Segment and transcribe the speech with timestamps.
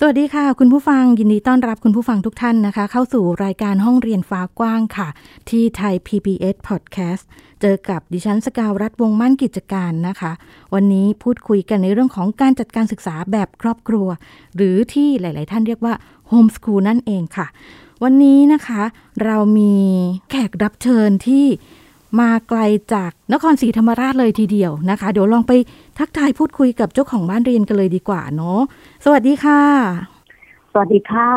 [0.00, 5.08] สวัสดีค่ะ คุณผู้ฟังยินดีต้อนรับคุณผู้ฟังทุกท่านนะคะ เข้าสู่รายการห้องเรียนฟ้ากว้างค่ะ
[5.48, 7.22] ที่ไทย PBS Podcast
[7.60, 10.32] เจอกับดิฉันสกาวรัฐวงมั่นกิจการนะคะ
[10.74, 14.08] วันนี้พูดคุยกันในเรื่องของการจัดการศึกษาแบบครอบครัว
[14.56, 15.94] หรือที่หลาย ๆ ท่านเรียกว่า
[16.28, 17.46] โฮมส o ูลนั่นเองค่ะ
[18.02, 18.82] วันนี้นะคะ
[19.24, 19.74] เรามี
[20.30, 21.46] แขกรับเชิญที่
[22.20, 22.60] มาไกล
[22.94, 25.52] จากนครศรีธรรมราชเลยทีเดียวนะคะ เดี๋ยวลองไป
[25.98, 28.60] ทักทายพูดคุยกับเจ้าของบ้านเรียนกันเลยดีกว่าเนาะ
[29.04, 29.62] สวัสดีค่ะ
[30.72, 31.30] สวัสดีค่ะ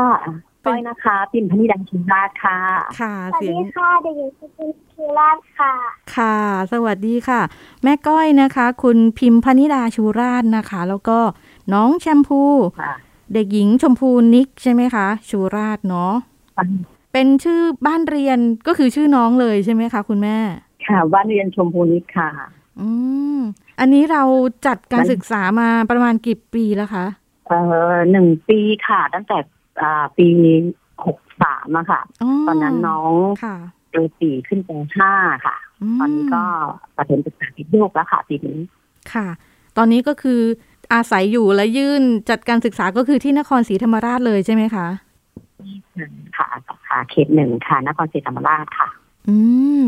[0.65, 2.59] ก้อยนะคะ ปิ่นพนิดังชินราชค่ะ
[2.99, 5.73] ค่ะสวัสเสียงดีค่ะเด็กหญิงสุจินทิราชค่ะ
[6.15, 6.37] ค่ะ
[6.74, 7.41] สวัสดีค่ะ
[7.84, 11.20] แม่ก้อยนะคะ คุณพิมพนิดาชูราชนะคะ แล้วก็
[11.74, 12.41] น้องแชมพู
[12.81, 12.93] ค่ะ
[13.34, 16.13] เด็กหญิงชมพูนิกใช่ไหมคะ ชูราชเนาะ
[17.13, 20.37] เป็นชื่อบ้านเรียนก็คือชื่อน้องเลยใช่ไหมคะคุณแม่
[20.87, 22.29] ค่ะ บ้านเรียนชมพูนิดค่ะ
[22.79, 22.90] อื
[23.37, 23.40] ม
[23.79, 24.23] อันนี้เรา
[24.68, 27.05] จัดการศึกษามาประมาณกี่ปีแล้วคะ
[27.48, 27.59] เอ่
[27.93, 29.37] อหนึ่งปีค่ะ ตั้งแต่
[29.81, 30.27] อ่าปี
[31.05, 32.01] หกสามอะค่ะ
[32.48, 33.55] ตอนนั้นน้องค่ะ
[33.90, 35.13] เปีสี่ขึ้นปห้า
[35.46, 35.55] ค่ะ
[35.96, 36.43] มตอนนี้ก็
[36.98, 38.59] ประถมศึกษาพิโยกแล้วค่ะปีนี้
[39.13, 39.27] ค่ะ
[39.77, 40.41] ตอนนี้ก็คือ
[40.93, 44.87] อาศัยอยู่และยื่นจัดการศึกษาก็คือที่นครศรีธรรมราชเลยใช่ไหมคะ
[46.37, 48.87] ค่ะสาขาเขตหนึ่งค่ะ นครศรีธรรมราชค่ะ
[49.29, 49.37] อื
[49.81, 49.84] ม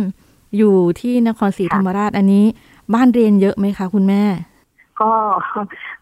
[0.58, 2.46] อยู่ที่นครศรีธรรมราชอันนี้
[2.94, 4.24] บ้านเรียนเยอะไหมคะคุณแม่
[5.02, 5.12] ก็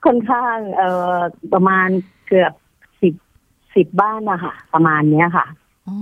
[0.06, 1.18] ค่อนข้างเอ่อ
[1.54, 1.88] ประมาณ
[2.28, 2.54] เกือบ
[3.02, 3.14] สิบ
[3.76, 5.46] สิบบ้านนะคะประมาณเนี้ยค่ะ
[5.88, 5.98] อ๋อ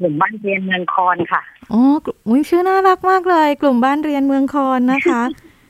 [0.00, 5.22] หนึ่งบ้านเรียนเมืองคอนค่ะอ๋อกลุ่มอุ๊ยชื่อน่ารักมากเลย กลุ่มบ้านเรียนเมืองคอนนะคะ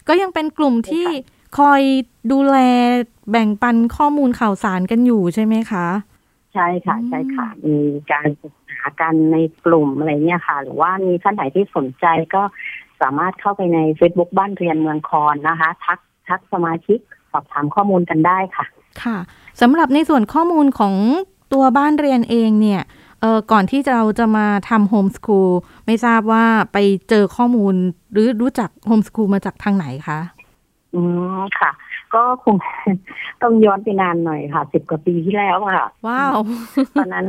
[0.09, 1.07] ก็ยังเป็นกลุ่มที่
[1.59, 1.81] คอย
[2.33, 2.57] ดูแล
[3.31, 5.87] แบ่งปันข้อมูลข่าวสารกันอยู่ใช่ไหมคะ
[6.57, 7.79] ใช่ค่ะอืมใช่ค่ะมี
[8.13, 12.43] การศึกษากันในกลุ่มอะไรเนี่ยค่ะ หรือว่ามีท่านไหนที่สนใจก็
[13.01, 16.99] สามารถเข้าไปใน Facebook บ้านเรียนเมืองคอนนะคะ ทักทักสมาชิก
[17.33, 18.67] สอบถามข้อมูลกันได้ค่ะ
[19.03, 19.17] ค่ะ
[19.61, 20.95] สำหรับในส่วนข้อมูลของ
[21.53, 22.83] ตัวบ้านเรียนเองเนี่ย
[23.21, 25.51] เออก่อนที่เราจะมาทำโฮมส o ูล
[25.87, 26.79] ไม่ทราบว่าไป
[27.09, 27.75] เจอข้อมูล
[28.13, 30.19] หรือรู้จักโฮมส o ูลมาจากทางไหนคะ
[30.97, 31.03] อื
[31.39, 31.71] มค่ะ
[32.15, 32.57] ก็คง
[33.43, 36.37] ต้องย้อนไปนานหน่อยค่ะสิบกว่าปีที่แล้วค่ะ ว้าว
[36.99, 37.27] ตอนนั้น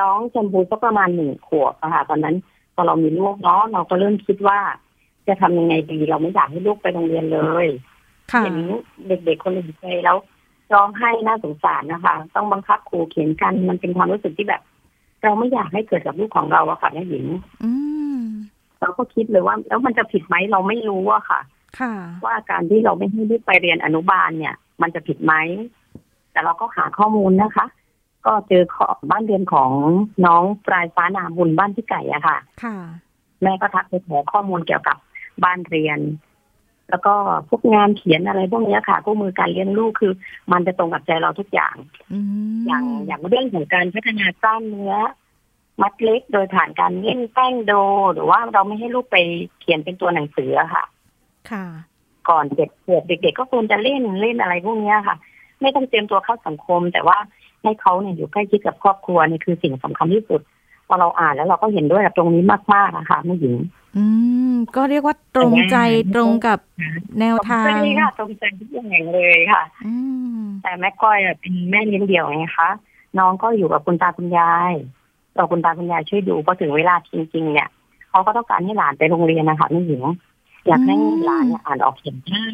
[0.00, 2.36] น้องชมพูก็ประมาณหนึ่งขวบอะค่ะ ตอนนั้น
[2.74, 4.58] พอเรามีลูกเนาะเราก็เริ่มคิดว่า
[5.28, 7.66] จะทำยังไงดี เราไม่อยากให้ลูกไปโรงเรียนเลย
[8.32, 8.56] ค่ะเห็น
[9.08, 10.18] เด็กๆคนอื่นไปแล้ว
[10.74, 14.62] ร้องไห้น่าสงสารนะคะ ต้องบังคับครูเขียนกันมันเป็นความรู้สึกที่แบบ
[15.22, 17.26] เราไม่อยากให้เกิดกับลูกของเราอะค่ะแม่หญิง
[17.62, 17.70] อื
[18.20, 18.22] ม
[18.82, 21.40] เราก็คิดเลยว่า แล้วมันจะผิดไหมเราไม่รู้อะค่ะ
[21.80, 21.94] ค่ะ
[22.24, 25.34] ว่าการที่เราไม่ให้ลูกไปเรียนอนุบาลเนี่ย มันจะผิดไหม
[26.32, 27.66] แต่เราก็หาข้อมูลนะคะ
[28.26, 29.70] ก็เจอข้อบ้านเรียนของ
[30.26, 32.76] น้องปลายฟ้านาบุญบ้านที่ไก่อะค่ะ ค่ะ
[33.42, 34.96] แม่ก็ทักไปขอข้อมูลเกี่ยวกับ
[35.44, 35.98] บ้านเรียน
[36.90, 37.14] แล้วก็
[37.48, 40.12] พวกงานเขียนอะไรพวกเนี้ยค่ะพวกมือการเลี้ยงลูกคือ
[40.52, 41.74] มันจะตรงกับใจเราทุกอย่าง
[42.12, 42.18] อื
[42.58, 44.94] มอย่างอย่างเรื่องของการพัฒนากล้ามเนื้อ
[45.80, 47.72] มัดเล็กโดยผ่านการเล่นแป้งโด
[48.12, 49.16] หรือว่าเราไม่ให้ลูกไป
[49.60, 50.84] เขียนเป็นตัวหนังสืออะค่ะ
[51.50, 51.66] ค่ะ
[52.28, 55.16] ก่อนเด็กเกิดเด็กๆก็ควรจะเล่นเล่นอะไรพวกเนี้ยค่ะ
[55.60, 57.16] ไม่ต้องเตรียมตัวเข้าสังคม แต่ว่า
[57.62, 60.40] ให้เขาเนี่ยอยู่ใกล้ชิดกับครอบครัวนี่คือสิ่งสำคัญที่สุด
[60.88, 62.44] พอเราอ่านแล้วเราก็เห็นด้วยกับตรงนี้
[62.74, 63.54] มากๆนะคะแม่หญิง
[63.96, 64.04] อื
[64.52, 65.76] ม ก็เรียกว่าตรงใจ
[66.14, 66.58] ตรงกับ
[67.20, 69.94] แนวทางใช่ค่ะตรงใจทุกอย่างเลยค่ะอื
[70.38, 72.70] มแต่แม่ก้อยอะเป็นแม่เลี้ยงเดี่ยวไงคะ
[73.18, 74.74] น้องก็อยู่กับคุณตาคุณยาย
[75.36, 77.68] เราคุณตาคุณยายช่วยดูพอถึงเวลาจริง ๆ เนี่ย
[78.10, 80.02] เขาก็ต้องการให้หลานไปโรงเรียนนะคะแม่หญิง
[80.66, 82.44] อยากให้หลานเนี่ยอ่านออกเขียนได้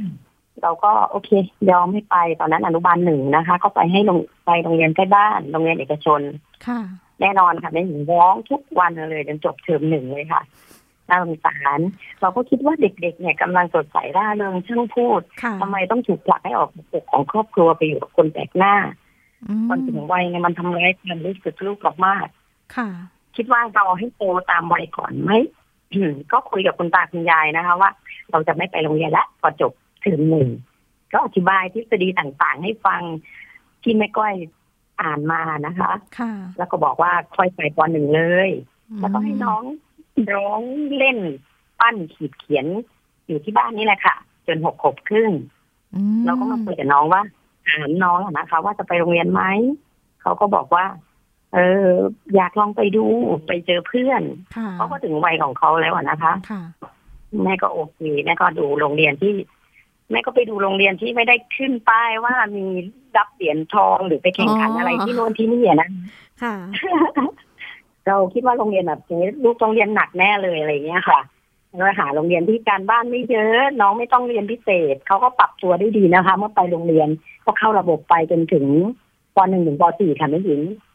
[0.63, 1.31] เราก็โอเค
[1.71, 6.21] ยอมให้ไปตอนนั้นอนุบาลหนึ่งนะคะ ก็ไปให้ลงไปโรงเรียนใกล้บ้านโรงเรียนเอกชน
[6.67, 6.81] ค่ะ
[7.21, 10.43] แน่นอนค่ะแม่หญิงร้องทุกวันเลยจนจบเทอมหนึ่งเลยค่ะ
[11.09, 11.79] น่าสงสาร
[12.21, 18.75] เราก็คิดว่าเด็กๆ เนี่ยกำลังสดใสร่าเริงช่างพูดค่ะทำไมต้องถูกผลักให้ออกจากปกของครอบครัวไปอยู่กับคนแปลกหน้า
[19.45, 22.29] อืมตอนถึงวัยเนี่ยมันทำร้ายความรู้สึกลูกเรามาก
[22.77, 22.89] ค่ะ
[23.37, 25.33] คิดว่าเราให้โตตามวัยก่อนไหม
[26.33, 27.91] ก็คุยกับคุณตาคุณยายนะคะ ว่า
[28.31, 30.49] เราจะไม่ไปโรงเรียนละพอจบเทอมหนึ่ง
[31.13, 33.03] ก็อธิบายทฤษฎีต่างๆ ให้ฟัง
[33.83, 34.35] ที่แม่ก้อย
[35.03, 38.51] อ่านมานะคะค่ะแล้วก็บอกว่าค่อยไปปหนึ่งเลย
[39.01, 39.63] แล้วก็ให้น้อง
[40.35, 40.63] ร้อง
[40.97, 41.19] เล่น
[41.81, 42.67] ปั้นขีดเขียน
[43.27, 44.15] อยู่ที่บ้านนี่แหละค่ะ
[44.47, 45.31] จนหกขวบครึ่ง
[45.95, 47.23] อืมเราก็มาคุยกับน้องว่า
[47.69, 49.43] ถามน้องอะนะคะ ว่าจะไปโรงเรียนไหม
[50.23, 50.85] เขาก็บอกว่า
[51.55, 51.59] เอ
[51.89, 51.93] อ
[52.35, 53.05] อยากลองไปดู
[53.47, 54.23] ไปเจอเพื่อน
[54.57, 56.63] ค่ะเขาก็ถึงวัยของเขาแล้วอะนะคะค่ะ
[57.45, 59.35] แม่ก็โอเคแม่ก็ดูโรงเรียนที่
[60.11, 62.67] แม่ก็ไปดูโรงเรียนที่ไม่ได้ขึ้นป้ายว่ามี
[63.17, 65.89] รับเหรียญทองหรือไปแข่งขันอ๋อออะไรที่โน่นที่นี่อะนะ
[66.43, 66.55] ค่ะ
[68.09, 71.21] เราคิดว่าโรงเรียนแบบนี้ลูกต้องเรียนหนักแน่เลยอะไรเงี้ยค่ะ
[71.77, 77.09] เราหาโรงเรียนที่การบ้านไม่เยอะ น้องไม่ต้องเรียนพิเศษเขาก็ปรับตัวได้ดีนะคะ เมื่อไปโรงเรียน
[77.45, 78.65] ก็เข้าระบบไปจนถึง
[79.37, 80.88] ปหนึ่งถึงปสี่ค่ะแม่หญิงอืม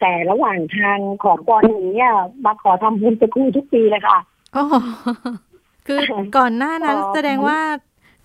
[0.00, 2.12] แต่ระหว่างทางของปหนึ่งเนี่ย
[2.44, 4.18] มาขอทำโฮมสกูลทุกปีเลยค่ะ
[4.56, 4.64] อ๋อ
[5.86, 5.98] คือ
[6.36, 7.60] ก่อนหน้านั้นอ๋อแสดงว่า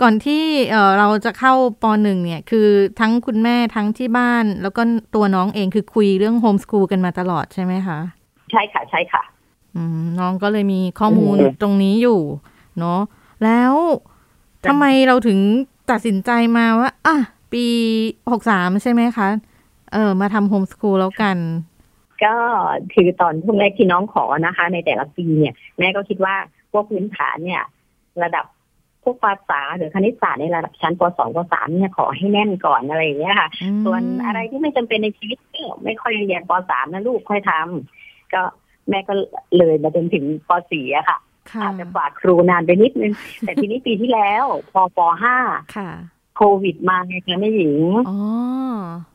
[0.02, 1.54] ก่อนที่เออเราจะเข้า
[1.84, 2.68] ปหนึ่งเนี่ย คือ
[3.00, 4.82] ทั้งคุณแม่ทั้งที่บ้าน แล้วก็
[5.16, 8.00] ตัวน้องเองคือคุยเรื่องโฮมสกูลกันมาตลอดใช่ไหมคะ
[8.52, 9.24] ใช่ค่ะ ใช่ค่ะ
[9.76, 12.20] อืมน้องก็เลยมีข้อมูลอืมตรงนี้อยู่
[12.80, 13.00] เนาะ
[13.44, 13.74] แล้ว
[14.68, 15.40] ทำไมเราถึง
[15.92, 17.16] ตัดสินใจมาว่า อะ
[17.54, 17.66] ปี
[18.32, 19.28] หกสามใช่ไหมคะ
[19.94, 21.38] เออ มาทำโฮมสกูลแล้วกัน
[22.24, 22.36] ก็
[22.94, 26.36] คือตอนช่วงแรกที่น้องขอนะคะ ในแต่ละปีเนี่ย แม่ก็คิดว่า
[26.72, 27.64] พวกพื้นฐานเนี่ย
[28.24, 28.46] ระดับ
[29.04, 38.42] พวกภาษาหรือคณิตศาสตร์ในระดับชั้นป .2 ป .3 เนี่ยขอให้แน่นก่อนอะไรอย่างเงี้ยค่ะอืมส่วนอะไรที่ไม่จำเป็นในชีวิตก็ไม่ค่อยเรียนป .3 นะลูกค่อยทำก็
[38.90, 39.14] แม่ก็
[39.58, 41.18] เลยมาจนถึงป .4 อะค่ะ
[41.52, 45.00] ค่ะอาจจะฝากครูนานไปนิดนึง แต่ทีนี้ปีที่แล้ว พอป
[45.38, 45.90] .5 ค่ะ
[46.36, 47.76] โควิดมาไงคะแม่หญิง
[48.10, 48.18] อ๋อ
[49.14, 49.15] แ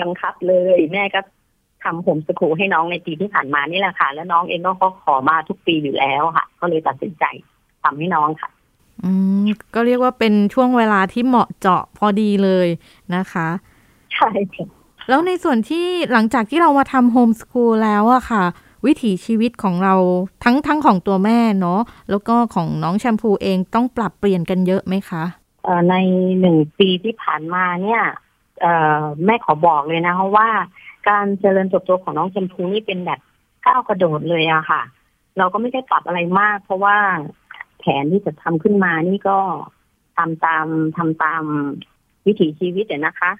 [0.00, 1.20] บังคับเลย แม่ก็
[1.84, 7.24] ทำโฮมสกูลให้น้องในปีที่ผ่านมานี่แหละค่ะ แล้วน้องเองก็ขอมาทุกปีอยู่แล้วค่ะ ก็เลยตัดสินใจ
[7.82, 8.50] ทำให้น้องค่ะ
[9.04, 9.10] อื
[9.42, 12.68] มก็เรียกว่าเป็นช่วงเวลาที่เหมาะเจาะพอดีเลย
[13.14, 13.48] นะคะ
[14.14, 14.66] ใช่ค่ะ
[15.08, 18.44] แล้วในส่วนที่หลังจากที่เรามาทำโฮมสกูลแล้วอะค่ะ
[18.86, 19.94] วิถีชีวิตของเรา
[20.44, 21.80] ทั้งทั้งของตัวแม่เนาะ
[22.10, 25.24] แล้วก็ของน้องแชมพูเองต้องปรับเปลี่ยนกันเยอะไหมคะ
[25.64, 25.94] เอ่อใน
[26.40, 28.23] หนึ่งปีที่ผ่านมาเนี่ยเอ่อ
[29.26, 30.48] แม่ขอบอกเลยนะคะว่า
[31.08, 33.20] การเจริญเติบโตของน้องชมพูนี่เป็นแบบ
[33.66, 34.82] ก้าวกระโดดเลยอะค่ะ
[35.38, 36.96] เราก็ไม่ได้ปรับอะไรมาก เพราะว่า
[37.78, 39.38] แผนที่จะทำขึ้นมานี่ก็
[40.16, 40.66] ทำตาม
[40.96, 41.42] ทำตาม
[42.26, 43.30] วิถีชีวิตอะนะคะ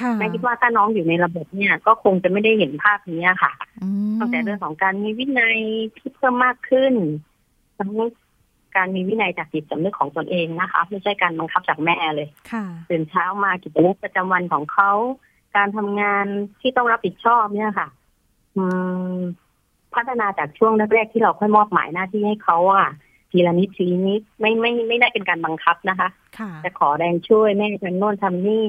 [0.00, 3.52] ค่ะแม่คิดว่าถ้าน้องอยู่ในระบบเนี่ย ก็คงจะไม่ได้เห็นภาพนี้อะค่ะ
[3.82, 5.58] อืมตั้งแต่เรื่องของการมีวินัย
[5.96, 6.94] ที่เพิ่มมากขึ้น
[7.78, 7.92] ทั้ง
[8.76, 14.92] การมีวินัยจากจิตสำนึกของตนเองนะคะ ไม่ใช่การบังคับจากแม่เลยค่ะตื่นเช้ามากิจวัตรประจำวันของเขา
[15.56, 16.26] การทำงาน
[16.60, 17.88] ที่ต้องรับผิดชอบเนี่ยค่ะ
[18.56, 18.64] อื
[19.14, 19.18] ม
[19.94, 22.88] พัฒนาจากช่วงแรกๆที่เราค่อยมอบหมายหน้าที่ให้เขาอะ
[23.30, 26.08] ทีละนิดทีละนิดไม่ไม่ไม่ได้เป็นการบังคับนะคะ
[26.38, 28.68] ค่ะจะขอแรงช่วยแม่ทำโน่นทำนี่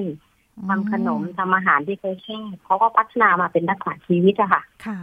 [0.69, 5.00] ทำขนมอืทำอาหารที่เขาชอบเขาก็พัฒนามาเป็นนักษาชีวิตอะค่ะ ค่ะ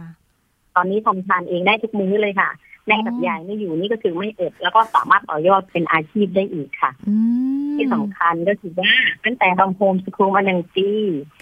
[0.75, 2.49] ตอนนี้ทำทานเองได้ทุกมื้อเลยค่ะ
[2.89, 7.15] แม่กับอ๋อยายไม่อยู่นี่ก็คือไม่อดแล้วก็สามารถต่อยอดเป็นอาชีพได้อีกค่ะอื
[7.71, 8.91] มที่สำคัญก็คือว่า
[9.25, 10.89] ตั้งแต่ทำโฮมสคูลมาหนึ่งปี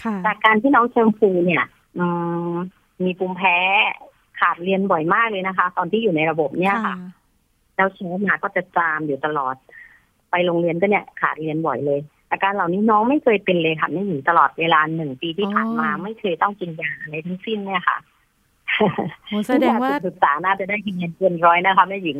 [0.03, 1.65] ค่ะจากการที่น้องเชิงฟูเนี่ย
[1.97, 2.05] อื
[2.51, 2.53] ม
[3.03, 3.57] มีภูมิแพ้
[4.39, 6.95] ขาดเรียนบ่อยมากเลยนะคะ ตอนที่อยู่ในระบบเนี่ยค่ะ
[7.75, 9.55] แล้วเช้ามาก็จะจามอยู่ตลอด
[10.31, 11.99] ไปโรงเรียนก็เนี่ยขาดเรียนบ่อยเลย
[12.31, 18.16] อาการเหล่านี้น้องไม่เคยเป็นเลยค่ะไม่หญิงตลอดเวลาหนึ่งปีที่ผ่านมาอ๋อไม่เคยต้องกินยาอะไรทั้งสิ้นเนี่ยค่ะโห
[19.47, 22.17] แสดงว่าศึกษาน่าจะได้คะแนนเกินร้อยนะคะแม่หญิง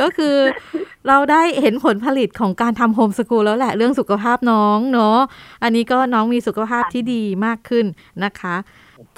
[0.00, 0.34] ก็คือ
[1.08, 5.18] เราได้เห็นผลผลิตของการทำโฮมสกูลแล้วแหละเรื่องสุขภาพน้องเนาะ
[5.62, 7.86] อันนี้ก็น้องมีสุขภาพที่ดีมากขึ้น
[8.24, 8.56] นะคะ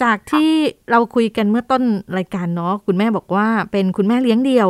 [0.02, 0.50] จากที่
[0.90, 1.82] เราคุยกันเมื่อต้น
[2.18, 4.68] รายการเนาะคุณแม่บอกว่าเป็นคุณแม่เลี้ยงเดี่ยว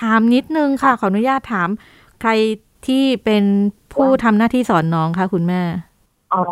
[0.00, 1.68] ถามนิดนึงค่ะขออนุญาตถาม
[2.20, 2.30] ใคร
[2.86, 3.44] ที่เป็น
[3.94, 5.60] ผู้ทำหน้าที่สอนน้องคะคุณแม่
[6.34, 6.42] อ๋อ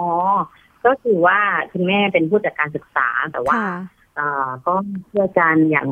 [0.87, 1.38] ก็คือว่า
[1.73, 3.70] คุณแม่เป็นผู้จัดการศึกษาแต่ว่าค่ะ
[4.16, 4.75] เอ่อก็
[5.08, 5.88] เพื่อการอย่าง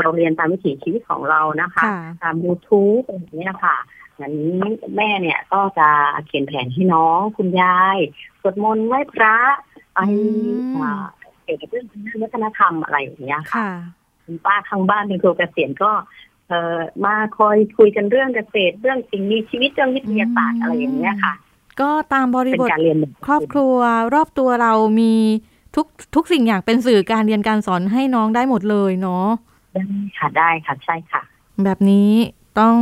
[0.00, 3.76] เราเรียนตามวิถีชีวิตของเรานะคะค่ะตาม YouTube อะไรอย่างเงี้ยค่ะ
[4.16, 4.62] อย่างนี้
[4.96, 5.88] แม่เนี่ยก็จะ
[6.26, 7.98] เขียนแผนให้น้องคุณยาย
[8.40, 9.36] สวดมนต์ไหว้พระ
[9.94, 11.04] ไปอืมอ่า
[11.44, 13.70] เกี่ยวกับเรื่องทางด้านวัฒนธรรมอะไรอย่างเงี้ยค่ะค่ะ
[14.24, 15.92] คุณป้าข้างบ้านเป็นครูเกษียณก็
[16.48, 21.34] เอ่อมาคอยคุยกันเรื่องเกษตรเรื่องสิ่งมีชีวิตเรื่องวิทยาศาสตร์อะไรอย่างเงี้ยค่ะ
[21.80, 23.76] ก็ตามบริเป็นบทการเรียนแบบครอบครัว
[24.14, 25.14] รอบตัวเรามี
[25.76, 29.26] ทุกทุกสิ่งอย่างเป็นสื่อการเรียนการสอนให้น้องได้หมดเลยเนาะ
[29.72, 29.82] ได้
[30.18, 31.22] ค่ะได้ค่ะใช่ค่ะ
[31.64, 32.10] แบบนี้
[32.60, 32.76] ต้อง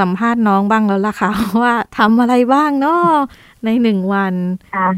[0.00, 1.30] สัมภาษณ์น้องบ้างแล้วล่ะค่ะ
[1.62, 3.06] ว่าทำอะไรบ้างเนาะ
[3.64, 4.34] ในหนึ่งวัน
[4.74, 4.88] ค่ะ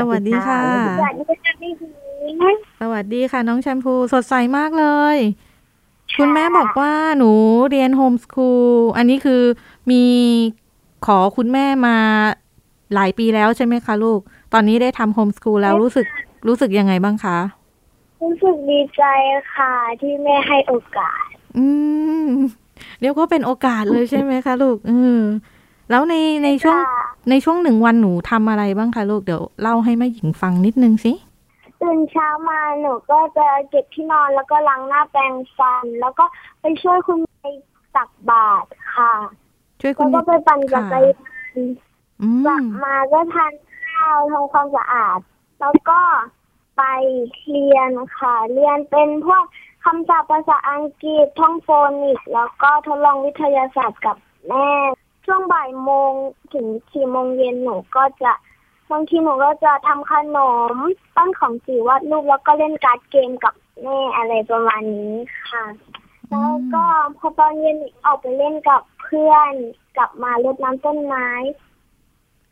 [0.00, 0.60] สวัสดีค่ะ
[0.98, 2.36] สวัสดีค่ะพี่หญิง
[2.80, 5.16] สวัสดีค่ะ น้องแชมพูสดใสมากเลย
[6.16, 7.30] คุณแม่บอกว่าหนู
[7.70, 9.42] เรียนโฮมสคูลอันนี้คือ
[9.90, 10.04] มี
[11.06, 11.98] ขอคุณแม่มา
[12.94, 14.20] หลายปีแล้วใช่ไหมคะลูก
[14.52, 16.06] ตอนนี้ได้ทำโฮมสคูลแล้วรู้สึก
[16.48, 17.38] รู้สึกยังไงบ้างคะ
[18.22, 19.02] รู้สึกดีใจ
[19.54, 21.24] ค่ะ ที่แม่ให้โอกาส
[21.56, 21.66] อื
[22.26, 22.30] ม
[23.00, 25.20] เรียกว่าเป็นโอกาสเลยใช่ไหมคะลูกเออ
[25.90, 26.14] แล้วใน
[26.44, 31.12] ในช่วงค่ะในช่วงหนึ่งวันหนูทำอะไรบ้างคะลูกเดี๋ยวเล่าให้แม่หญิงฟังนิดนึงสิ
[31.80, 36.24] ตื่นเช้ามาหนูก็จะเก็บที่นอนแล้วก็ล้างหน้าแปรงฟัน แล้วก็
[36.60, 37.52] ไปช่วยคุณยาย
[37.96, 39.12] ตักบาตรค่ะ
[39.80, 41.14] ช่วยคุแล้ณวก็ไปปั่นจักรยาน
[41.54, 41.60] อื
[42.46, 43.52] กลับมาก็ทาน
[43.92, 45.18] ข้าวทำความสะอาด
[45.60, 46.00] แล้วก็
[46.76, 46.82] ไป
[47.48, 49.44] เรียนค่ะ เรียนเป็นพวก
[49.84, 51.68] คำศัพท์ภาษาอังกฤษท่องโฟ
[52.02, 54.16] นิกแล้วก็ทดลองวิทยาศาสตร์กับ
[54.48, 54.68] แม่
[55.24, 56.12] ช่วงบ่ายโมง
[56.54, 58.32] ถึงสี่โมงเย็นหนูก็จะ
[58.90, 60.38] บางทีหนูก็จะทำขน
[60.72, 60.74] ม
[61.16, 65.16] ปั้นของสีวาดรูปแล้วก็เล่นการ์ดเกมกับแม่อะไรประมาณนี้
[65.50, 65.64] ค่ะ
[66.30, 66.84] แล้วก็
[67.18, 69.52] พอตอนเย็นออกไปเล่นกับเพื่อน
[69.96, 71.28] กลับมารดน้ำต้นไม้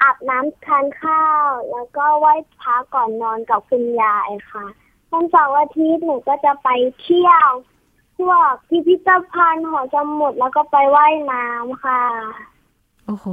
[0.02, 4.64] อาบน้ำทานข้าว แล้วก็ไหว้พระก่อนนอนกับคุณยายค่ะ
[5.12, 6.68] วันเสาร์อาทิตย์หนูก็จะไป
[7.00, 7.48] เที่ยว
[8.18, 12.02] พวกพิพิธภัณฑ์หอสมุดแล้วก็ไปว่ายน้ำค่ะ
[13.06, 13.26] โอ้โห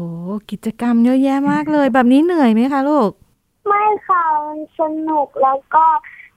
[0.50, 3.12] กิจกรรมเยอะแยะมากเลย แบบนี้เหนื่อยไหมคะลูก
[3.68, 5.86] ไม่ค่ะมันสนุกแล้วก็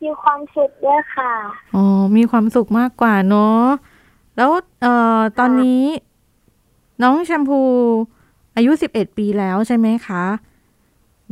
[0.03, 1.33] มีความสุขด้วยค่ะ
[1.75, 1.85] อ๋อ
[2.17, 3.65] มีความสุขมากกว่าเนาะ
[4.37, 4.51] แล้ว
[4.83, 5.85] เอ่อตอนนี้
[7.03, 7.61] น้องแชมพู
[8.56, 10.25] อายุสิบเอ็ดปีแล้วใช่ไหมคะ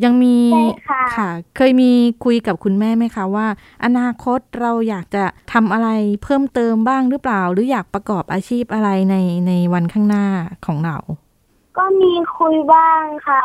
[0.05, 1.91] ยังมีใช่ค่ะเคยมี
[2.25, 3.47] คุยกับคุณแม่ไหมคะว่า
[3.85, 5.89] อนาคตเราอยากจะทำอะไร
[6.23, 10.27] เพิ่มเติมบ้างหรือเปล่า หรืออยากประกอบอาชีพอะไรในในวันข้างหน้า
[10.67, 10.97] ของเรา
[11.79, 13.43] ก็มีคุยบ้างค่ะ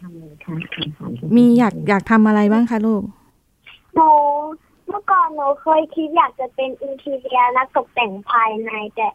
[0.00, 0.56] ทำเลยค่ะ
[1.36, 3.02] มีอยากอยากทำอะไรบ้างคะลูก
[3.94, 4.10] หนู
[4.88, 9.08] เมื่อก่อนหนูเคยคิดอยากจะเป็นอินทีเรียนักตกแต่งภายในแต่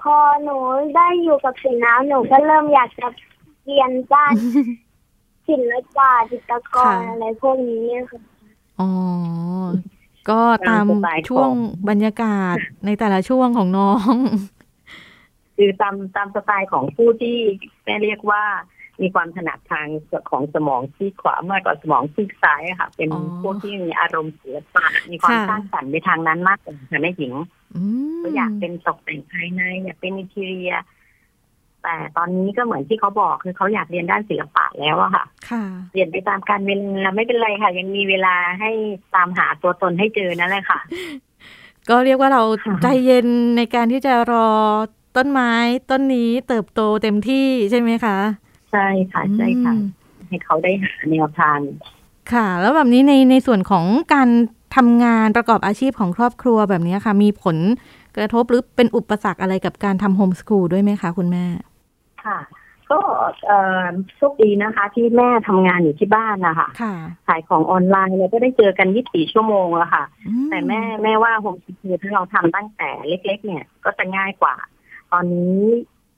[0.00, 0.56] พอหนู
[0.96, 3.06] ได้อยู่กับสีน้ำหนูก็เริ่มอยากจะ
[3.64, 4.34] เรียนด้าน
[5.48, 8.20] ศิลปะจิตรกรค่ะอะไรพวกนี้ค่ะ
[8.80, 8.90] อ๋อ
[10.30, 10.84] ก็ตาม
[11.28, 11.50] ช่วง
[11.88, 12.56] บรรยากาศ
[12.86, 14.14] ในแต่ละช่วงของน้อง
[15.56, 17.38] คือตามตามสไตล์ของผู้ที่
[17.84, 18.44] แม่เรียกว่า
[19.00, 19.86] มีความถนัดทาง
[20.30, 27.32] ของสมองซีกขวามากกว่าสมองซีกซ้ายอะค่ะ เป็นอ๋อพวกที่มีอารมณ์ศิลปะมีความค่ะสร้างสรรค์ในทางนั้นมากกว่าค่ะแม่หญิง
[27.74, 27.82] อื
[28.18, 30.74] มก็อยากเป็นตกแต่งภายใน อยากเป็นอินทีเรีย
[31.82, 36.70] แต่ตอนนี้ก็เหมือนที่เขาบอกคือเขาอยากเรียนด้านศิลปะแล้วอะค่ะค่ะเรียนไปตามการเว
[37.04, 38.70] ลาไม่เป็นไรค่ะ ยังมีเวลาให้
[39.14, 40.80] ตามหาตัวตนให้เจอนั่นแหละค่ะ
[41.88, 44.48] ก็เรียกว่าเราค่ะใจเย็นในการที่จะรอ
[45.16, 45.52] ต้นไม้
[45.90, 48.18] ต้นนี้เติบโตเต็มที่ใช่ไหมคะ
[48.72, 51.58] ใช่ค่ะใช่ค่ะอืมให้เขาได้หาแนวทาง
[52.32, 54.28] ค่ะ แล้วแบบนี้ในในส่วนของการ
[54.76, 57.56] ทำงานประกอบอาชีพของครอบครัวแบบนี้ค่ะ มีผล
[58.16, 61.44] กระทบหรือเป็นอุปสรรคอะไรกับการทำโฮมส o ูลด้วยไหมคะคุณแม่
[62.24, 62.38] ค่ะ
[62.90, 62.98] ก็
[63.46, 66.94] เอ่อโชคดีนะคะ ที่แม่ทำงานอยู่ที่บ้านนะคะค่ะ
[67.28, 74.54] ขายของออนไลน์เราก็ได้เจอกัน 24 ชั่วโมงอะค่ะอืแต่แม่แม่ว่าโฮมสกูลที่เราทำตั้งแต่เล็ก ๆ เนี่ย ก็จะง่ายกว่า
[75.12, 75.54] ตอนนี้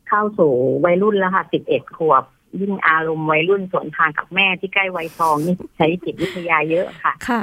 [0.08, 0.52] เข้าสู่
[0.84, 2.24] วัยรุ่นแล้วค่ะ 11 ขวบ
[2.60, 7.42] ยิ่งอารมณ์วัยรุ่นสวนทางกับแม่ที่ใกล้วัยทองนี่ใช้จิตวิทยาเยอะค่ะ ค่ะ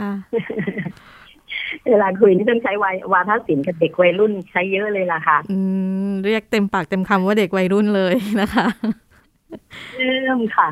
[1.88, 5.60] เวลาคุยนี่ต้องใช้วายวาทศิลป์กับเด็กวัยรุ่นใช้เยอะเลยล่ะค่ะ อื
[6.08, 8.68] มเรียกเต็มปากเต็มคำว่าเด็กวัยรุ่นเลยนะคะ
[9.96, 10.68] เริ่มค่ะ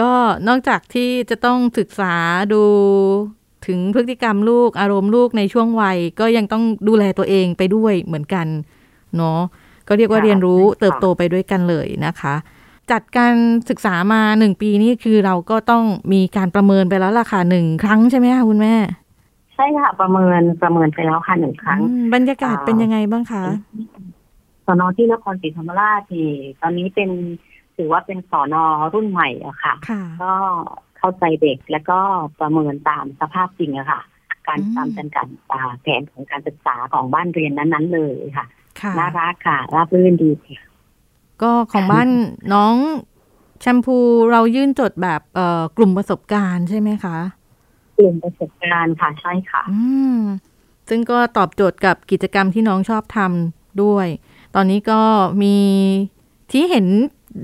[0.00, 0.10] ก็
[0.48, 2.14] นอกจากที่จะต้องศึกษา
[2.52, 2.62] ดู
[3.66, 8.46] ถึงพฤติกรรมลูกอารมณ์ลูกในช่วงวัย ก็ยังต้องดูแลตัวเองไปด้วยเหมือนกัน
[9.16, 9.40] เนาะ
[9.88, 12.34] ก็เรียกว่าค่ะเรียนรู้ใช่ค่ะเติบโตไปด้วยกันเลยนะคะ
[12.90, 13.34] จัดการ
[13.68, 18.74] ศึกษามาหนึ่งปีนี่คือเราก็ต้องมีการประเมินไปแล้วล่ะค่ะหนึ่งครั้งใช่ไหมคะคุณแม่
[19.54, 23.42] ใช่ค่ะประเมินประเมินไปแล้วค่ะหนึ่งครั้งอืมบรรยากาศเป็นยังไงบ้างคะ
[24.66, 26.28] สอนอที่นครศรีธรรมราชที่
[26.60, 27.10] ตอนนี้เป็น
[27.76, 30.32] ถือว่าเป็นสอนอรุ่นใหม่อะค่ะค่ะ ก็
[30.98, 31.98] เข้าใจเด็กแล้วก็
[32.40, 34.00] ประเมินตามสภาพจริงอะค่ะ
[34.46, 38.46] การอืมตามจันการตาแผนของการศึกษาของบ้านเรียนนั้นๆเลยค่ะ
[38.80, 40.60] ค่ะน่ารักค่ะราบรื่นดีค่ะ
[41.42, 42.08] ก็ของบ้าน
[42.54, 42.74] น้อง
[43.60, 43.96] แชมพู
[44.32, 47.16] เรายื่นจดแบบเอ่อกลุ่มประสบการณ์ใช่ไหมคะ
[47.98, 49.80] กลุ่มประสบการณ์ค่ะใช่ค่ะ อื
[50.16, 50.18] ม
[50.88, 54.06] ซึ่งก็ตอบโจทย์กับกิจกรรมที่น้องชอบทำด้วย
[54.54, 55.00] ตอนนี้ก็
[55.42, 55.56] มี
[56.52, 56.86] ที่เห็น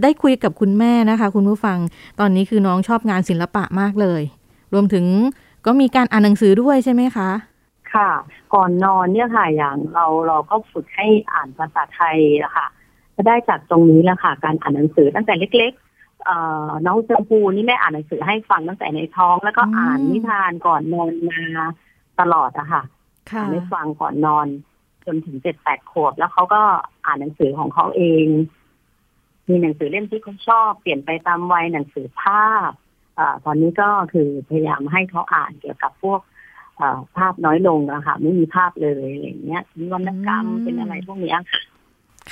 [0.03, 1.79] ได้คุยกับคุณแม่นะคะ คุณผู้ฟัง
[2.21, 4.23] ตอนนี้คือน้องชอบงานศิลปะมากเลย
[4.73, 5.05] รวมถึง
[5.67, 7.31] ก็มีการอ่านหนังสือด้วยใช่ไหมคะ
[7.95, 8.11] ค่ะ
[8.55, 12.67] ก่อนนอนเนี่ยค่ะอย่างเราเราก็ฝึกให้อ่านภาษาไทยอะค่ะ
[13.19, 16.37] ก็ได้จากตรงนี้แหละค่ะ การอ่านหนังสือตั้งแต่เล็กๆเอ่
[16.69, 21.41] อน้องจมพูนี่แม่อ่านหนังสือให้ฟังตั้งแต่ในท้อง แล้วก็อืมอ่านนิทานก่อนนอนมา
[22.21, 22.83] ตลอดอะค่ะ
[23.31, 24.47] ค่ะอ่านให้ฟังก่อนนอน
[25.07, 26.63] จนถึงเจ็ดแปดขวบ แล้วเขาก็
[27.07, 28.27] อ่านหนังสือของเขาเอง
[29.49, 32.71] มีหนังสือเล่มที่เขาชอบ เปลี่ยนไปตามวัยหนังสือภาพ
[33.19, 36.21] อ่าตอนนี้ก็คือพยายามให้เขาอ่านเกี่ยวกับพวก
[36.77, 41.61] เอ่อภาพน้อยลงอะค่ะไม่มีภาพเลยอะไรอย่างเงี้ยมีวรรณกรรมอืมเป็นอะไรพวกเนี้ยค่ะ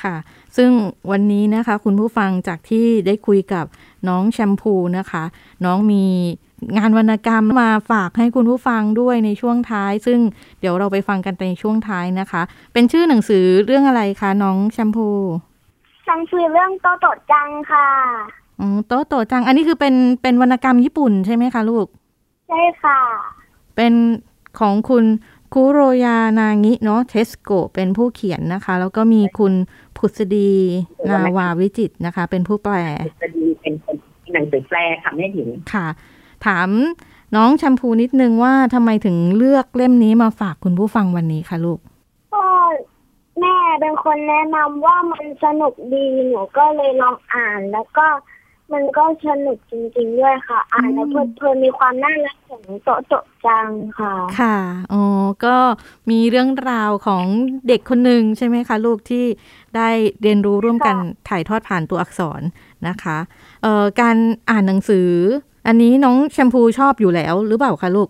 [0.03, 0.17] ค่ะ
[0.57, 0.71] ซึ่ง
[1.11, 3.65] วันนี้นะคะ คุณผู้ฟังจากที่ได้คุยกับ
[4.09, 5.25] น้องแชมพูนะคะ
[5.65, 6.05] น้องมี
[6.77, 10.19] งานวรรณกรรมมาฝากให้คุณผู้ฟังด้วยในช่วงท้าย ซึ่ง
[10.61, 15.09] เดี๋ยวเราไปฟังกันในช่วงท้ายนะคะ เป็นชื่อหนังสือเรื่องอะไรคะน้องแชมพู
[16.07, 17.89] หนังสือเรื่องโตโตะจังค่ะ
[18.61, 21.87] อ๋อโตโตจัง อันนี้คือเป็นเป็นวรรณกรรมญี่ปุ่นใช่ไหมคะลูก
[22.49, 22.99] ใช่ค่ะ
[23.77, 23.93] เป็น
[24.61, 25.05] ของคุณ
[25.55, 29.53] คุโรยานางิเนาะเทสโกเป็นผู้เขียนนะคะ แล้วก็มีคุณ
[29.99, 30.53] ผุษดี
[31.09, 32.75] นาวาวิจิตรนะคะ เป็นผู้แปล
[33.23, 35.87] จะดีเป็นคนที่หนังสือแปลค่ะแม่หญิงค่ะ
[36.47, 36.69] ถาม
[37.37, 41.79] น้องแชมพูนิดนึงว่าทำไมถึงเลือกเล่มนี้มาฝากคุณผู้ฟังวันนี้คะลูก
[42.35, 42.47] ก็
[43.41, 48.07] แม่เป็นคนแนะนำว่ามันสนุกดีหนูก็เลยลองอ่านแล้วก็
[48.73, 53.69] มันก็สนุกจริงๆด้วยค่ะ อ่านแล้วเพลินๆมีความน่ารักของโตโตะจัง
[53.99, 54.57] ค่ะ ค่ะ
[54.93, 55.03] อ๋อ
[55.45, 55.57] ก็
[56.11, 57.25] มีเรื่องราวของ
[57.69, 59.25] เด็กคนหนึ่งใช่ไหมคะลูกที่
[59.77, 59.89] ได้
[60.23, 60.97] เรียนรู้ร่วมกัน
[61.29, 62.43] ถ่ายทอดผ่านตัวอักษร
[62.89, 63.19] นะคะ
[63.63, 64.17] เอ่อการ
[64.51, 65.09] อ่านหนังสือ
[65.67, 68.09] อันนี้น้องแชมพูชอบอยู่แล้วหรือเปล่าคะลูก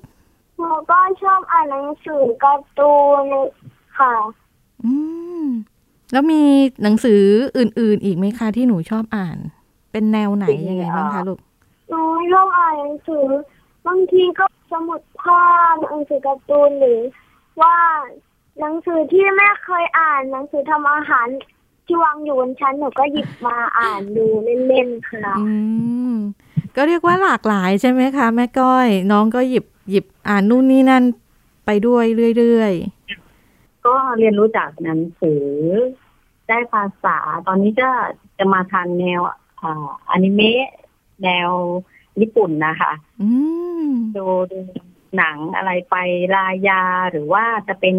[0.58, 3.24] หนูก็ชอบอ่านหนังสือการ์ตูน
[3.98, 4.12] ค่ะ
[4.84, 4.92] อื
[5.42, 5.44] ม
[6.12, 6.42] แล้วมี
[6.82, 7.20] หนังสือ
[7.58, 9.38] อื่น ๆ อีกไหมคะที่หนูชอบอ่าน
[9.96, 11.38] เป็นแนวไหนยังไงบ้างคะลูก
[11.88, 13.26] หนูชอบอ่านหนังสือ
[13.86, 17.00] บางทีก็สมุดภาพหนังสือการ์ตูนหรือ
[17.60, 17.76] ว่า
[18.60, 21.26] หนังสือที่แม่เคยอ่านหนังสือทำอาหาร
[21.86, 24.26] ที่วางอยู่บนชั้นหนูก็หยิบมาอ่านดู
[24.68, 25.46] เล่นๆค่ะอื
[26.12, 26.14] ม
[26.76, 31.04] ก็เรียกว่าหลากหลายใช่ไหมคะแม่ก้อย น้องก็หยิบหยิบอ่านนู่นนี่นั่น
[31.66, 32.04] ไปด้วย
[32.38, 32.72] เรื่อย
[33.86, 35.44] ก็เรียนรู้จากหนังสือ
[36.48, 37.90] ได้ภาษาตอนนี้ก็
[38.38, 39.20] จะมาทางแนว
[39.66, 40.66] อ่าอนิเมะ
[41.22, 41.50] แนว
[42.20, 43.28] ญี่ปุ่นนะคะๆอื
[43.84, 44.58] มดูดู
[45.16, 45.96] หนังอะไรไป
[46.36, 47.96] รายาหรือว่าจะเป็น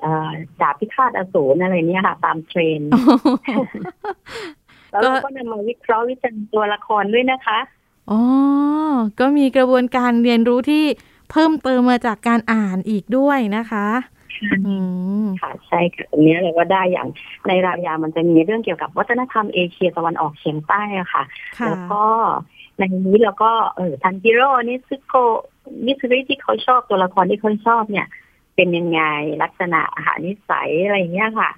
[0.00, 0.30] เอ่อ
[0.60, 2.90] ดาบพิฆาตอสูรอะไรเนี่ยค่ะ ตามเทรนด์
[4.90, 7.58] แล้วเราก็นำมาวิเคราะห์วิจารณ์ตัวละครด้วยนะคะ
[8.10, 8.20] อ๋อ
[9.20, 10.84] ก็มีกระบวนการเรียนรู้ที่
[11.30, 14.15] เพิ่มเติมมาจากการอ่านอีกด้วยนะคะอืม
[15.40, 17.08] ค่ะใช่ค่ะอันนี้เราก็ได้อย่าง
[17.48, 21.24] ในรายามันจะมีเรื่องเกี่ยวกับวัฒนธรรมเอเชียตะวันออกเฉียงใต้อะค่ะ
[21.58, 22.04] ค่ะแล้วก็
[22.78, 25.38] ในนี้เราก็เออทันจิโร่นิซึโกะ
[25.86, 28.06] นิซึริที่เขาชอบตัวละครที่เขาชอบเนี่ย
[28.56, 29.00] เป็นยังไง
[29.42, 31.50] ลักษณะอาหารนิสัยอะไรอย่างเงี้ยค่ะ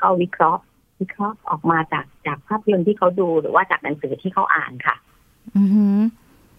[0.00, 0.62] ก็วิเคราะห์
[1.00, 4.96] วิเคราะห์ออกมาจากจากภาพยนตร์ที่เขาดูหรือว่าจากหนังสือที่เขาอ่านค่ะ
[5.56, 5.98] อือหือ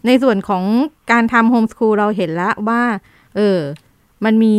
[0.07, 0.63] ในส่วนของ
[1.11, 2.81] การทำโฮมสคูลเราเห็นแล้วว่า
[3.35, 3.59] เออ
[4.25, 4.55] มันมี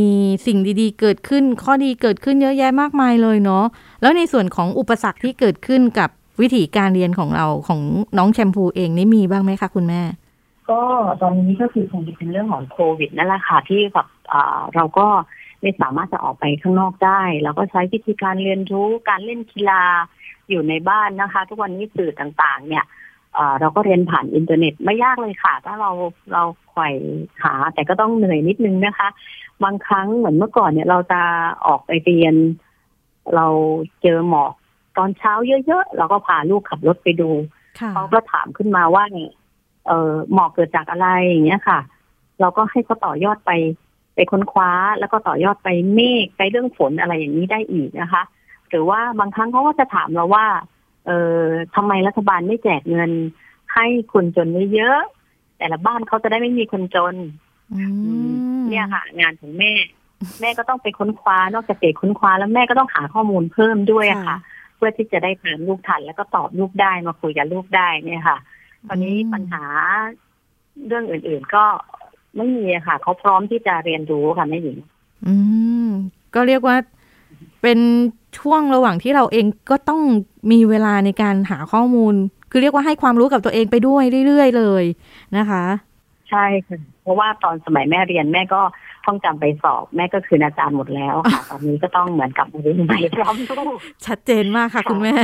[0.46, 3.64] สิ่งดีๆ เกิดขึ้น ข้อดีเกิดขึ้นเยอะแยะมากมายเลยเนาะ
[4.00, 7.81] แล้วในส่วนของอุปสรรคที่เกิดขึ้นกับวิธีการเรียนของเราของ
[8.18, 10.03] น้องแชมพูเองนี่มีบ้างไหมคะคุณแม่
[10.70, 10.81] ก็
[11.22, 14.07] ตอนนี้ก็คือคงจะเป็นเรื่องของโควิดนั่นแหละค่ะที่แบบ
[14.74, 15.07] เราก็
[15.62, 19.83] ไม่สามารถจะออกไปข้างนอกได้เราก็ใช้วิธีการเรียนรู้การเล่นกีฬา
[20.48, 22.85] อยู่ในบ้านนะคะ ทุกวันนี้สื่อต่างๆ เนี่ย
[23.61, 25.90] เราก็เรียนผ่านอินเทอร์เน็ตไม่ยากเลยค่ะ ถ้าเรา
[26.33, 26.88] เราไขว่
[27.42, 29.09] หาแต่ก็ต้องเหนื่อยนิดนึงนะคะ
[29.64, 31.21] บางครั้งเหมือนเมื่อก่อนเนี่ย เราจะ
[31.67, 32.35] ออกไปเรียน
[33.35, 33.47] เรา
[34.03, 34.53] เจอหมอก
[34.97, 35.33] ตอนเช้า
[35.67, 37.31] เยอะๆเราก็พาลูกขับรถไปดู
[37.81, 39.31] ค่ะเขาก็ถามขึ้นมาว่าเนี่ย
[39.88, 41.79] เออหมอกเกิดจากอะไรอย่างเงี้ยค่ะ
[42.40, 43.51] เราก็ให้เขาต่อยอดไป
[44.14, 48.23] ไปค้นคว้าแล้วก็ต่อยอดไปเมฆไปเรื่องฝนอะไรอย่างนี้ได้อีกนะคะ
[48.69, 50.47] หรือว่าบางครั้งเขาก็จะถามเราว่า
[51.07, 51.40] เออ
[51.75, 53.11] ทำไมรัฐบาลไม่แจกเงิน
[53.75, 57.43] ให้คนจนเยอะๆแต่ละบ้านเขาจะได้ไม่มีคนจนอืม
[58.68, 59.72] เนี่ยค่ะ งานของแม่
[60.40, 64.37] แม่ก็ต้องไปค้นคว้านอกจากเด็กค้นคว้าแล้วแม่ก็ต้องหาข้อมูลเพิ่มด้วยอะค่ะ
[64.77, 68.38] เพื่อที่จะได้ถามลูกทัน แล้วก็ตอบลูกได้มาคุยกับลูกได้เนี่ยค่ะ
[68.88, 69.64] ตอนนี้อืมปัญหา
[70.87, 71.64] เรื่องอื่น ๆ ก็
[72.37, 74.79] ไม่มีอะค่ะเขาพร้อมที่จะเรียนรู้ค่ะแม่หญิง
[75.27, 75.35] อื
[75.87, 75.88] ม
[76.35, 76.77] ก็เรียกว่า
[77.62, 77.79] เป็น
[78.38, 80.00] ช่วงระหว่างที่เราเองก็ต้อง
[80.53, 82.14] มีเวลาในการหาข้อมูล
[82.50, 84.85] คือเรียกว่าให้ความรู้กับตัวเองไปด้วยเรื่อยๆเลย
[85.37, 85.64] นะคะ
[86.31, 88.61] ใช่ค่ะ เพราะว่าตอนสมัยแม่เรียนแม่ก็
[89.05, 95.14] ท่องจำไปสอบ แม่ก็คืออาจารย์หมดแล้วค่ะ ตอนนี้ก็ต้องเหมือนกับมาเรียนใหม่พร้อมลูกชัดเจนมากค่ะค่ะ คุณแม่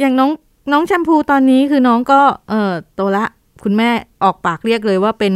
[0.00, 0.30] อย่างน้อง
[0.72, 3.24] น้องแชมพูตอนนี้คือน้องก็เอ่อโตละ
[3.64, 3.90] คุณแม่
[4.24, 5.34] ออกปากเรียกเลยว่าเป็น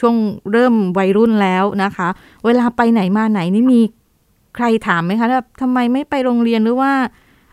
[0.00, 0.14] ช่วง
[0.52, 2.08] เริ่มวัยรุ่นแล้วนะคะ
[2.44, 3.80] เวลาไปไหนมาไหนนี่มี
[4.56, 6.92] ใครถามไหมคะว่าทำไมไม่ไปโรงเรียนหรือว่า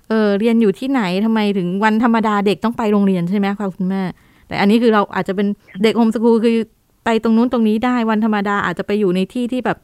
[0.09, 4.01] เออเรียนอยู่ที่ไหนทำไมถึงวันธรรมดาเด็กต้องไปโรงเรียนใช่ไหมคะคุณแม่
[4.47, 5.47] แต่อันนี้คือเราอาจจะเป็น
[5.83, 6.57] เด็กโฮมสกูลคือ
[7.05, 9.77] ไปตรงนู้นตรงนี้ได้วันธรรมดาอาจจะไปอยู่ในที่ที่แบบ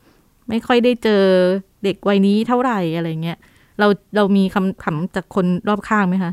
[0.50, 1.24] ไม่ค่อยได้เจอ
[1.84, 3.38] เด็กวัยนี้เท่าไหร่อะไรเงี้ย
[3.80, 6.32] เราเรามีคำถามจากคนรอบข้างไหมคะ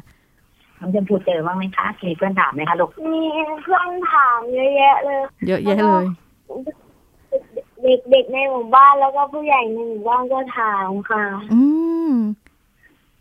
[0.80, 3.22] น้องจำพูเจอบ้างไหมคะมีเพื่อนถามไหมคะลูกมี
[3.62, 6.06] เพื่อนถามเยอะแยะเลย เยอะแยะเลย
[7.82, 11.62] เด็กเด็กๆในหมู่บ้านแล้วก็ผู้ใหญ่ในหมู่บ้านก็ถามค่ะ อื
[12.10, 12.12] ม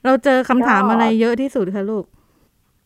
[0.05, 2.05] เราเจอคำถามอะไรเยอะที่สุดคะลูก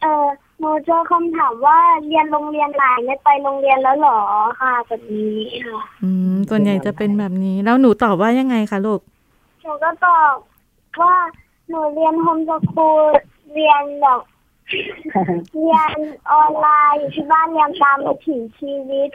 [0.01, 0.25] เออ
[0.59, 4.19] หนูเจอคำถามว่าเรียนโรงเรียนไหนไม่ไปโรงเรียนแล้วเหรอ
[4.59, 8.99] ค่ะแบบนี้ค่ะ อืมส่วนใหญ่จะเป็นแบบนี้ แล้วหนูตอบว่ายังไงคะลูก
[9.63, 10.35] หนูก็ตอบ
[11.01, 11.15] ว่า
[11.69, 13.03] หนูเรียนโฮมสคูล
[13.53, 14.21] เรียนแบบ
[15.53, 15.91] เรียน
[16.31, 19.09] ออนไลน์อยู่ที่บ้านเรียนตามวิถีชีวิต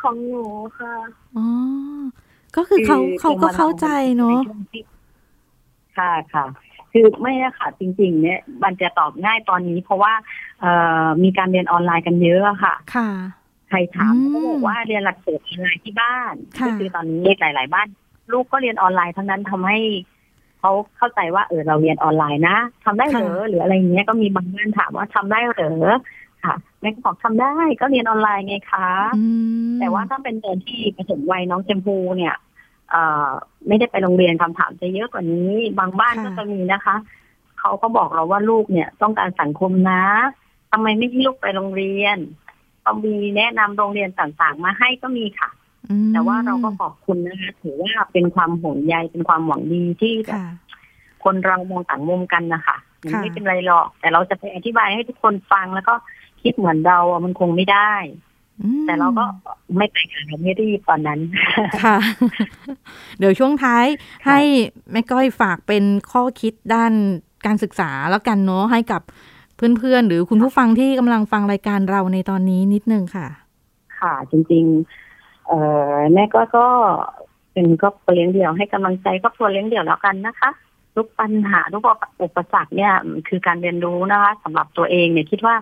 [0.00, 0.46] ของหนู
[0.78, 0.94] ค่ะ
[1.36, 1.46] อ๋อ
[2.56, 4.38] ก็คือเขาเขาก็เข้าใจเนาะ
[5.98, 6.44] ค่ะค่ะ
[6.98, 10.12] คือไม่นะคะจริง ๆ เนี่ยมันจะตอบง่ายตอนนี้ เพราะว่า
[10.60, 10.72] เอ่
[11.04, 13.08] อมีการเรียนออนไลน์กันเยอะอะค่ะ ค่ะ
[13.68, 17.86] ใครถามอืมก็บอกว่าเรียนหลักสูตรออนไลน์ที่บ้านค่ะก็คือตอนนี้หลาย ๆ บ้าน
[18.32, 19.78] ลูกก็เรียนออนไลน์ทั้งนั้นทำให้
[20.60, 25.74] เขาเข้าใจว่าเออเราเรียนออนไลน์นะทำได้เหรอหรืออะไรเงี้ยก็มีบางบ้านถามว่าทำได้เหรอ
[26.44, 29.24] ค่ะแม่ก็บอกทำได้ก็เรียนออนไลน์ไงคะอื
[29.72, 32.45] มแต่ว่าถ้าเป็นตอนที่ปฐมวัยน้องชมพูเนี่ยเอ่อ
[33.66, 36.96] ไม่ได้ไปโรงเรียนคำถามจะเยอะกว่านี้ บางบ้านก็จะมีนะคะ
[37.60, 40.02] เขาก็บอกเราว่าลูกเนี่ย ต้องการสังคมนะ
[40.70, 42.16] ทำไมไม่ให้ลูกไปโรงเรียน
[42.84, 45.50] ก็มีแนะนำโรงเรียนต่างๆ มาให้ก็มีค่ะ
[45.88, 50.46] อืมแต่ว่าเราก็ขอบคุณนะคะถือว่าเป็นความห่วงใยเป็นความหวังดีที่แบบค่ะ
[51.24, 55.94] คนเรามองต่างมุมกันนะคะมันค่ะไม่เป็นไรหรอก แต่เราจะไปอธิบายให้ทุกคนฟังแล้วก็
[56.42, 58.25] คิดเหมือนเราอะมันคงไม่ได้อืม
[58.86, 59.24] แต่เราก็
[59.76, 61.20] ไม่ไปค่ะเราไม่รีบตอนนั้น
[61.84, 61.96] ค่ะ
[63.18, 64.40] เดี๋ยวช่วงท้ายค่ะให้
[64.92, 66.92] แม่ก้อยฝากเป็นข้อคิดด้าน
[67.46, 69.02] การศึกษาแล้วกันเนาะให้กับ
[69.56, 73.26] เพื่อนๆ หรือคุณผู้ฟังที่กำลังฟังรายการเราในตอนนี้นิดนึงค่ะ
[74.00, 74.64] ค่ะ จริง
[75.04, 76.66] ๆ เอ่อแม่ก็ก็
[77.52, 80.50] เป็นก็เลี้ยงเดี่ยวให้กำลังใจก็ตัวเลี้ยงเดี่ยวแล้วกันนะคะ
[80.96, 81.82] ทุกปัญหาทุก
[82.22, 82.92] อุปสรรคเนี่ย
[83.28, 85.54] คือการเรียนรู้นะคะสำหรับตัวเองเนี่ยคิดว่า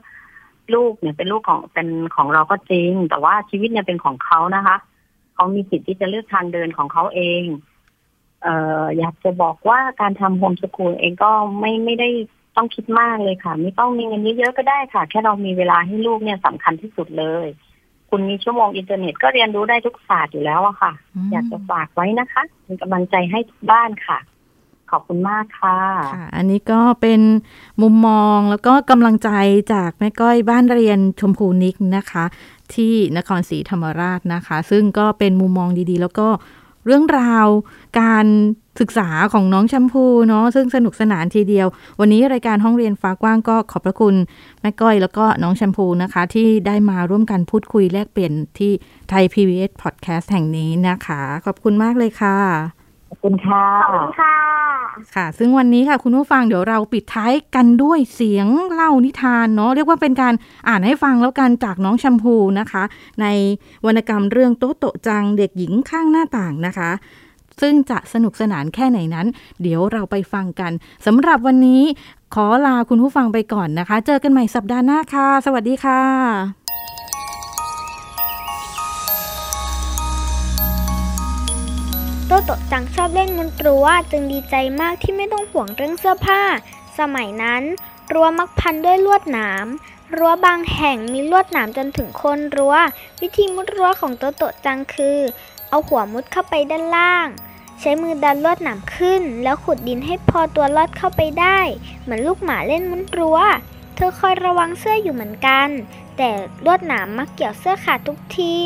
[0.75, 4.77] ลูกเนี่ยเป็นลูกของเป็นของเราก็จริง แต่ว่าชีวิตเนี่ยเป็นของเขานะคะ
[5.35, 7.45] เขามีสิทธิ์ที่จะเลือกทางเดินของเขาเอง
[8.43, 12.09] เอ่ออยากจะบอกว่าการทำโฮมสกูลเองก็ไม่ไม่ได้
[12.57, 17.47] ต้องคิดมากเลยค่ะ ไม่ต้องมีเงินเยอะๆก็ได้ค่ะ แค่เรามีเวลาให้ลูกเนี่ยสำคัญที่สุดเลย
[18.11, 24.19] คุณมีชั่วโมงอินเทอร์เน็ตก็เรียนรู้ได้ทุกศาสตร์อยู่แล้วอะค่ะอืมอยากจะฝากไว้นะคะเป็นกำลังใจให้ทุกบ้านค่ะ
[24.91, 25.79] ขอบคุณมากค่ะ
[26.15, 27.21] ค่ะ อันนี้ก็เป็น
[27.83, 29.31] มุมมองแล้วก็กำลังใจ
[29.73, 32.25] จากแม่ก้อยบ้านเรียนชมพูนิกนะคะ
[32.75, 36.29] ที่นครศรีธรรมราชนะคะ ซึ่งก็เป็นมุมมองดีๆ แล้วก็
[36.87, 37.47] เรื่องราว
[38.01, 38.27] การ
[38.81, 41.67] ศึกษาของน้องแชมพูเนาะซึ่งสนุกสนานทีเดียว
[42.01, 44.15] วันนี้รายการห้องเรียนฟ้ากว้างก็ขอบพระคุณ
[44.61, 48.73] แม่ก้อยแล้วก็น้องแชมพูนะคะ ที่ได้มาร่วมกันพูดคุยแลกเปลี่ยนที่
[49.09, 52.39] ไทย PBS Podcast แห่งนี้นะคะ ขอบคุณมากเลยค่ะ
[53.09, 54.64] ขอบคุณค่ะขอบคุณค่ะ
[55.17, 60.35] ค่ะ ซึ่งวันนี้ค่ะ คุณผู้ฟังเดี๋ยวเราปิดท้ายกันด้วยเสียงเล่านิทานเนาะเรียกว่าเป็นการ
[60.69, 62.83] อ่านให้ฟังแล้วกันจากน้องชมพูนะคะ
[63.21, 63.27] ใน
[63.87, 66.91] วรรณกรรมเรื่องโต๊ะโตะจังเด็กหญิงข้างหน้าต่างนะคะ
[67.61, 69.27] ซึ่งจะสนุกสนานแค่ไหนนั้น
[69.63, 70.73] เดี๋ยวเราไปฟังกัน
[71.07, 71.83] สำหรับวันนี้
[72.35, 76.01] ขอลาคุณผู้ฟังไปก่อนนะคะ เจอกันใหม่สัปดาห์หน้าค่ะ สวัสดีค่ะ
[82.29, 86.43] โตโตจังชอบเล่นมนตรัวจึงดีใจมากที่ไม่ต้องห่วงเรื่องเสื้อผ้า
[86.99, 87.63] สมัยนั้น
[88.13, 89.67] รั้วมักพันด้วยลวดหนาม
[90.17, 92.75] รั้วบางแห่งมีลวดหนามจนถึงโคนรั้ว
[93.21, 95.19] วิธีมุดรั้วของโตโตจังคือ
[95.69, 97.27] เอาหัวมุดเข้าไปด้านล่าง
[97.81, 101.59] ใช้มือดันลวดหนามขึ้น แล้วขุดดินให้พอตัวลอดเข้าไปได้
[102.03, 103.39] เหมือนลูกหมาเล่นมุดรั้ว
[103.95, 105.69] เธอคอยระวังเสื้ออยู่เหมือนกัน
[106.17, 106.31] แต่
[106.65, 108.57] ลวดหนามมักเกี่ยวเสื้อขาดทุกที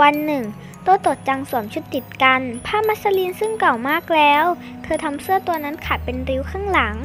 [0.00, 0.44] วันหนึ่ง
[0.90, 4.44] โตโตะจังสวมชุดติดกัน ผ้ามัสลินซึ่งเก่ามากแล้ว
[4.82, 6.96] เธอทำเสื้อตัวนั้นขาดเป็นริ้วข้างหลัง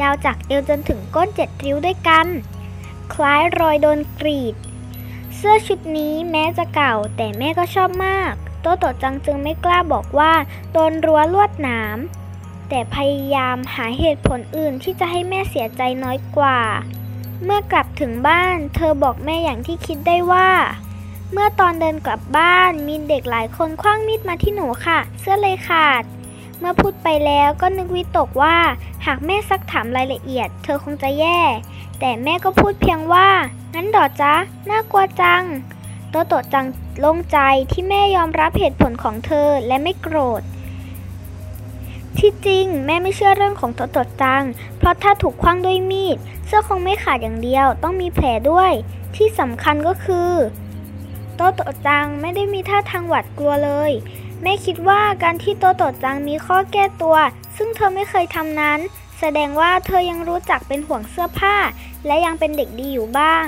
[0.00, 2.26] ยาวจากเอวจนถึงก้นเจ็ดริ้วด้วยกัน
[3.12, 4.54] คล้ายรอยโดนกรีด
[5.36, 10.32] เสื้อชุดนี้แม้จะเก่าแต่แม่ก็ชอบมาก โตโตจังจึงไม่กล้าบอกว่า
[10.72, 11.98] โดนรั้วลวดหนาม
[12.68, 16.60] แต่พยายามหาเหตุผลอื่นที่จะให้แม่เสียใจน้อยกว่า
[17.44, 20.48] เมื่อกลับถึงบ้าน เธอบอกแม่อย่างที่คิดได้ว่า
[21.32, 26.02] เมื่อตอนเดินกลับบ้านมีเด็กหลายคนคว้างมีดมาที่หนูค่ะ เสื้อเลยขาด
[26.58, 28.56] เมื่อพูดไปแล้วก็นึกวิตกว่า
[29.06, 31.40] หากแม่ซักถามรายละเอียด เธอคงจะแย่
[32.00, 33.28] แต่แม่ก็พูดเพียงว่า
[33.74, 34.34] งั้นดอจ๊ะ
[34.70, 35.42] น่ากลัวจัง
[36.10, 36.66] โตโตจัง
[37.00, 37.38] โล่งใจ
[37.72, 40.42] ที่แม่ยอมรับเหตุผลของเธอและไม่โกรธ
[42.18, 44.42] ที่จริงแม่ไม่เชื่อเรื่องของโตโตะจัง
[44.78, 46.16] เพราะถ้าถูกคว้างด้วยมีด
[46.46, 48.72] เสื้อคงไม่ขาดอย่างเดียวต้องมีแผลด้วย
[49.16, 50.30] ที่สำคัญก็คือ
[51.42, 53.92] โตโตจังไม่ได้มีท่าทางหวาดกลัวเลย
[54.42, 57.16] แม่คิดว่าการที่โตโตจังมีข้อแก้ตัว
[57.56, 58.80] ซึ่งเธอไม่เคยทำนั้น
[59.18, 61.56] แสดงว่าเธอยังรู้จักเป็นห่วงเสื้อผ้า
[62.06, 63.46] และยังเป็นเด็กดีอยู่บ้าง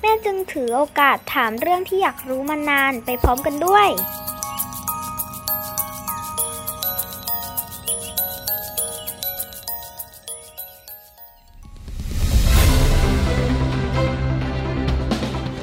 [0.00, 3.88] แม่จึงถือโอกาสถามเรื่องที่อยากรู้มานานไปพร้อมกันด้วย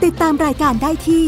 [0.03, 1.27] ติดตามรายการได้ที่